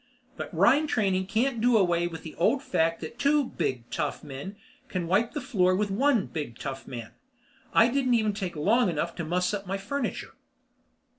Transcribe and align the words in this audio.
But 0.35 0.51
Rhine 0.51 0.87
training 0.87 1.27
can't 1.27 1.61
do 1.61 1.77
away 1.77 2.07
with 2.07 2.23
the 2.23 2.33
old 2.33 2.63
fact 2.63 3.01
that 3.01 3.19
two 3.19 3.43
big 3.45 3.87
tough 3.91 4.23
men 4.23 4.55
can 4.87 5.05
wipe 5.05 5.33
the 5.33 5.39
floor 5.41 5.75
with 5.75 5.91
one 5.91 6.25
big 6.25 6.57
tough 6.57 6.87
man. 6.87 7.11
I 7.71 7.87
didn't 7.87 8.15
even 8.15 8.33
take 8.33 8.55
long 8.55 8.89
enough 8.89 9.13
to 9.17 9.23
muss 9.23 9.53
up 9.53 9.67
my 9.67 9.77
furniture. 9.77 10.33